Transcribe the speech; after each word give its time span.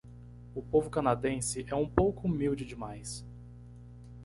O 0.55 0.63
povo 0.63 0.89
canadense 0.89 1.63
é 1.67 1.75
um 1.75 1.87
pouco 1.87 2.25
humilde 2.25 2.65
demais. 2.65 3.23